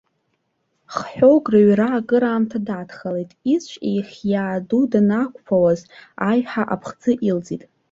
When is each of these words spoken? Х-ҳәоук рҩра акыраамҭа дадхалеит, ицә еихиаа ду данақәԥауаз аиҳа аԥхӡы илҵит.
Х-ҳәоук 0.93 1.45
рҩра 1.53 1.87
акыраамҭа 1.99 2.59
дадхалеит, 2.67 3.31
ицә 3.53 3.75
еихиаа 3.89 4.57
ду 4.67 4.83
данақәԥауаз 4.91 5.81
аиҳа 6.29 6.63
аԥхӡы 6.75 7.11
илҵит. 7.29 7.63